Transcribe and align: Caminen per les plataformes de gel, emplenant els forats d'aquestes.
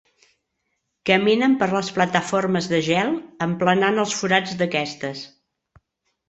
Caminen 1.09 1.53
per 1.59 1.67
les 1.75 1.91
plataformes 1.97 2.69
de 2.71 2.79
gel, 2.87 3.13
emplenant 3.47 4.01
els 4.05 4.17
forats 4.23 4.57
d'aquestes. 4.63 5.23